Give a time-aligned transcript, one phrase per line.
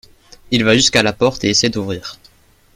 [0.49, 2.17] Il va jusqu’à la porte et essaie d’ouvrir.